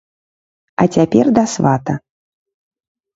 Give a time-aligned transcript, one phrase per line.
[0.83, 1.93] А цяпер да свата.